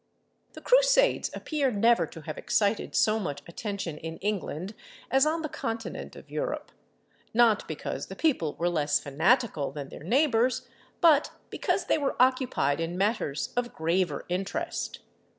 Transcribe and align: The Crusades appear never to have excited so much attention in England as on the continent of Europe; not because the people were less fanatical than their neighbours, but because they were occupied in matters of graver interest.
The 0.53 0.61
Crusades 0.61 1.29
appear 1.35 1.69
never 1.69 2.07
to 2.07 2.21
have 2.21 2.35
excited 2.35 2.95
so 2.95 3.19
much 3.19 3.43
attention 3.47 3.99
in 3.99 4.17
England 4.17 4.73
as 5.11 5.27
on 5.27 5.43
the 5.43 5.47
continent 5.47 6.15
of 6.15 6.31
Europe; 6.31 6.71
not 7.35 7.67
because 7.67 8.07
the 8.07 8.15
people 8.15 8.55
were 8.55 8.67
less 8.67 8.99
fanatical 8.99 9.71
than 9.71 9.89
their 9.89 10.03
neighbours, 10.03 10.67
but 11.01 11.29
because 11.51 11.85
they 11.85 11.99
were 11.99 12.19
occupied 12.19 12.79
in 12.79 12.97
matters 12.97 13.53
of 13.55 13.73
graver 13.75 14.25
interest. 14.27 15.01